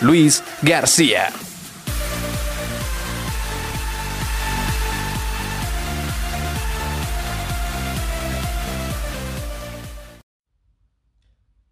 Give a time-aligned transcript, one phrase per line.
[0.00, 1.28] Luis García.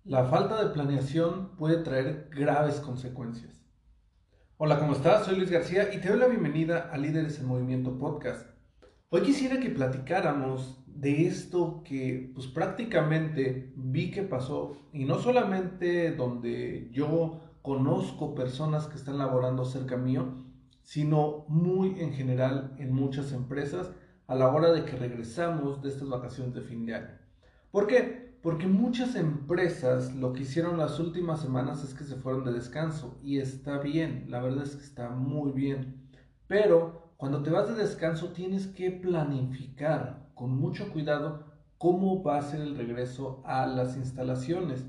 [0.05, 3.61] La falta de planeación puede traer graves consecuencias.
[4.57, 5.25] Hola, ¿cómo estás?
[5.27, 8.47] Soy Luis García y te doy la bienvenida a Líderes en Movimiento Podcast.
[9.09, 16.13] Hoy quisiera que platicáramos de esto que pues prácticamente vi que pasó y no solamente
[16.13, 20.45] donde yo conozco personas que están laborando cerca mío,
[20.83, 23.93] sino muy en general en muchas empresas
[24.27, 27.19] a la hora de que regresamos de estas vacaciones de fin de año.
[27.71, 28.37] ¿Por qué?
[28.43, 33.19] Porque muchas empresas lo que hicieron las últimas semanas es que se fueron de descanso
[33.23, 36.09] y está bien, la verdad es que está muy bien.
[36.49, 41.45] Pero cuando te vas de descanso tienes que planificar con mucho cuidado
[41.79, 44.85] cómo va a ser el regreso a las instalaciones.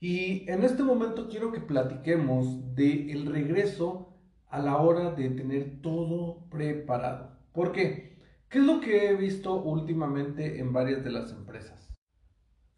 [0.00, 4.16] Y en este momento quiero que platiquemos del el regreso
[4.48, 7.38] a la hora de tener todo preparado.
[7.52, 8.18] ¿Por qué?
[8.48, 11.80] ¿Qué es lo que he visto últimamente en varias de las empresas?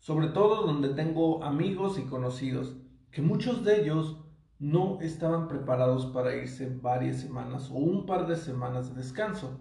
[0.03, 2.77] sobre todo donde tengo amigos y conocidos,
[3.13, 4.19] que muchos de ellos
[4.59, 9.61] no estaban preparados para irse varias semanas o un par de semanas de descanso.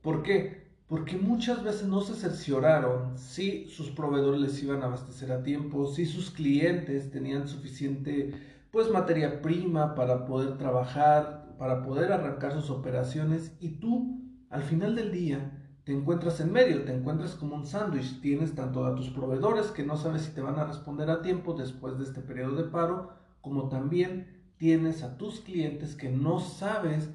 [0.00, 0.69] ¿Por qué?
[0.90, 5.86] Porque muchas veces no se cercioraron si sus proveedores les iban a abastecer a tiempo,
[5.86, 8.34] si sus clientes tenían suficiente
[8.72, 14.20] pues materia prima para poder trabajar, para poder arrancar sus operaciones y tú
[14.50, 15.52] al final del día
[15.84, 18.20] te encuentras en medio, te encuentras como un sándwich.
[18.20, 21.54] Tienes tanto a tus proveedores que no sabes si te van a responder a tiempo
[21.54, 23.12] después de este periodo de paro,
[23.42, 27.10] como también tienes a tus clientes que no sabes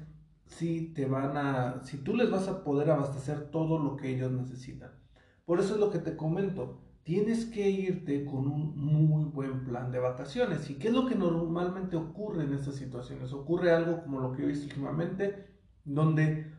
[0.46, 4.32] si te van a, si tú les vas a poder abastecer todo lo que ellos
[4.32, 4.90] necesitan.
[5.44, 6.80] Por eso es lo que te comento.
[7.02, 10.68] Tienes que irte con un muy buen plan de vacaciones.
[10.70, 13.32] ¿Y qué es lo que normalmente ocurre en estas situaciones?
[13.32, 15.46] Ocurre algo como lo que he visto últimamente,
[15.84, 16.52] donde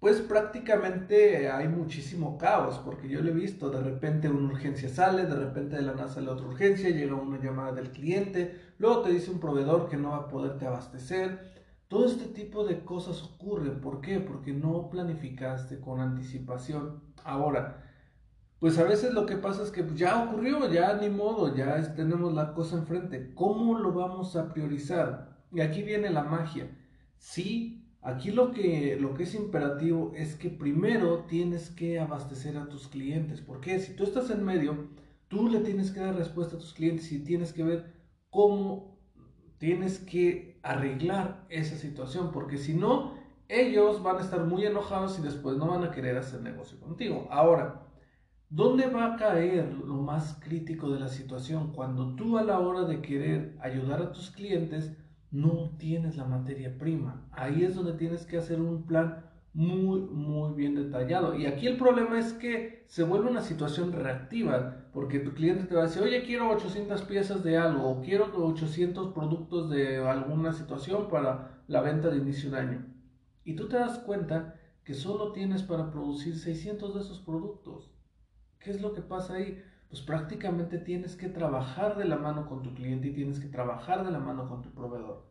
[0.00, 5.26] pues prácticamente hay muchísimo caos, porque yo lo he visto, de repente una urgencia sale,
[5.26, 9.10] de repente de la nada sale otra urgencia, llega una llamada del cliente, luego te
[9.12, 11.59] dice un proveedor que no va a poderte abastecer.
[11.90, 14.18] Todo este tipo de cosas ocurre, ¿por qué?
[14.18, 17.02] Porque no planificaste con anticipación.
[17.22, 17.84] Ahora,
[18.58, 22.32] pues a veces lo que pasa es que ya ocurrió, ya ni modo, ya tenemos
[22.32, 23.34] la cosa enfrente.
[23.34, 25.36] ¿Cómo lo vamos a priorizar?
[25.52, 26.74] Y aquí viene la magia.
[27.18, 32.68] Sí Aquí lo que, lo que es imperativo es que primero tienes que abastecer a
[32.68, 33.42] tus clientes.
[33.42, 34.88] Porque si tú estás en medio,
[35.28, 37.92] tú le tienes que dar respuesta a tus clientes y tienes que ver
[38.30, 38.98] cómo
[39.58, 42.30] tienes que arreglar esa situación.
[42.32, 43.14] Porque si no,
[43.48, 47.26] ellos van a estar muy enojados y después no van a querer hacer negocio contigo.
[47.30, 47.82] Ahora,
[48.48, 51.72] ¿dónde va a caer lo más crítico de la situación?
[51.72, 54.96] Cuando tú a la hora de querer ayudar a tus clientes,
[55.30, 57.28] no tienes la materia prima.
[57.32, 61.36] Ahí es donde tienes que hacer un plan muy, muy bien detallado.
[61.36, 65.74] Y aquí el problema es que se vuelve una situación reactiva, porque tu cliente te
[65.74, 70.52] va a decir, oye, quiero 800 piezas de algo, o quiero 800 productos de alguna
[70.52, 72.86] situación para la venta de inicio de año.
[73.44, 77.92] Y tú te das cuenta que solo tienes para producir 600 de esos productos.
[78.58, 79.62] ¿Qué es lo que pasa ahí?
[79.90, 84.04] pues prácticamente tienes que trabajar de la mano con tu cliente y tienes que trabajar
[84.04, 85.26] de la mano con tu proveedor.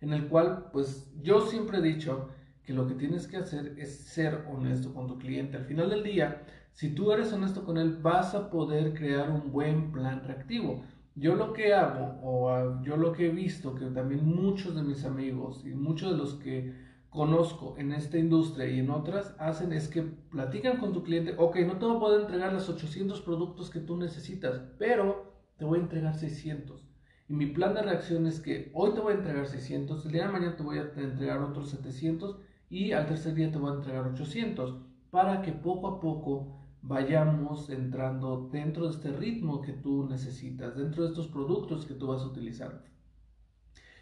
[0.00, 2.30] En el cual, pues yo siempre he dicho
[2.62, 5.56] que lo que tienes que hacer es ser honesto con tu cliente.
[5.56, 6.42] Al final del día,
[6.74, 10.82] si tú eres honesto con él, vas a poder crear un buen plan reactivo.
[11.14, 15.04] Yo lo que hago, o yo lo que he visto, que también muchos de mis
[15.04, 16.74] amigos y muchos de los que
[17.10, 21.58] conozco en esta industria y en otras hacen es que platican con tu cliente, ok,
[21.60, 25.78] no te voy a poder entregar los 800 productos que tú necesitas, pero te voy
[25.78, 26.84] a entregar 600.
[27.28, 30.26] Y mi plan de reacción es que hoy te voy a entregar 600, el día
[30.26, 32.36] de mañana te voy a entregar otros 700
[32.68, 34.76] y al tercer día te voy a entregar 800,
[35.12, 41.02] para que poco a poco vayamos entrando dentro de este ritmo que tú necesitas, dentro
[41.02, 42.84] de estos productos que tú vas a utilizar.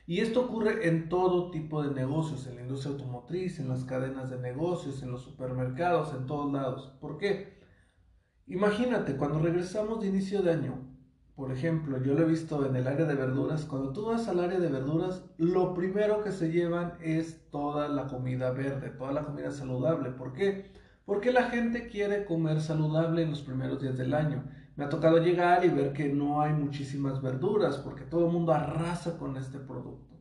[0.04, 4.30] Y esto ocurre en todo tipo de negocios, en la industria automotriz, en las cadenas
[4.30, 6.92] de negocios, en los supermercados, en todos lados.
[7.00, 7.60] ¿Por qué?
[8.48, 10.92] Imagínate, cuando regresamos de inicio de año,
[11.36, 14.40] por ejemplo, yo lo he visto en el área de verduras, cuando tú vas al
[14.40, 19.24] área de verduras, lo primero que se llevan es toda la comida verde, toda la
[19.24, 20.10] comida saludable.
[20.10, 20.81] ¿Por qué?
[21.04, 24.44] Porque la gente quiere comer saludable en los primeros días del año.
[24.76, 28.52] Me ha tocado llegar y ver que no hay muchísimas verduras porque todo el mundo
[28.52, 30.16] arrasa con este producto.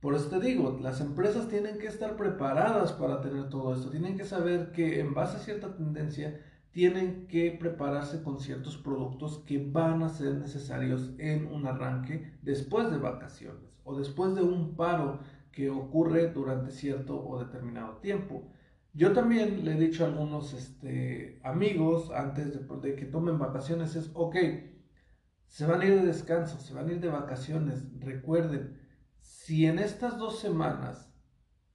[0.00, 4.16] Por eso te digo, las empresas tienen que estar preparadas para tener todo esto, tienen
[4.16, 6.40] que saber que en base a cierta tendencia
[6.70, 12.90] tienen que prepararse con ciertos productos que van a ser necesarios en un arranque después
[12.90, 18.42] de vacaciones o después de un paro que ocurre durante cierto o determinado tiempo.
[18.96, 23.94] Yo también le he dicho a algunos este, amigos antes de, de, que tomen vacaciones
[23.94, 24.36] es, ok,
[25.44, 27.84] se van a ir de descanso, se van a ir de vacaciones.
[28.00, 28.80] Recuerden,
[29.20, 31.14] si en estas dos semanas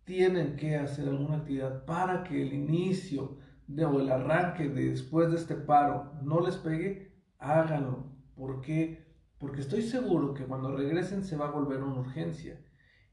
[0.04, 3.38] tienen que hacer alguna actividad para que el inicio
[3.70, 8.12] o el arranque de después de este paro no les pegue, háganlo.
[8.34, 9.16] ¿Por qué?
[9.38, 12.60] Porque estoy seguro que cuando regresen se va a volver una urgencia.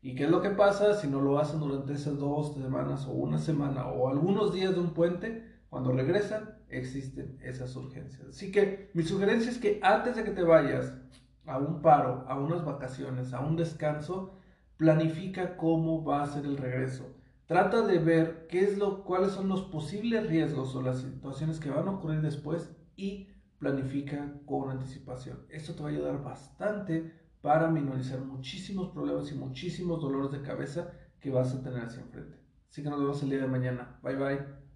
[0.01, 3.13] ¿Y qué es lo que pasa si no lo hacen durante esas dos semanas o
[3.13, 5.45] una semana o algunos días de un puente?
[5.69, 8.29] Cuando regresan existen esas urgencias.
[8.29, 10.95] Así que mi sugerencia es que antes de que te vayas
[11.47, 14.39] a un paro, a unas vacaciones, a un descanso,
[14.77, 17.15] planifica cómo va a ser el regreso.
[17.47, 21.71] Trata de ver qué es lo, cuáles son los posibles riesgos o las situaciones que
[21.71, 23.29] van a ocurrir después y
[23.59, 25.47] planifica con anticipación.
[25.49, 30.93] Esto te va a ayudar bastante para minorizar muchísimos problemas y muchísimos dolores de cabeza
[31.21, 32.39] que vas a tener hacia enfrente.
[32.71, 33.99] Así que nos vemos el día de mañana.
[34.03, 34.68] Bye bye.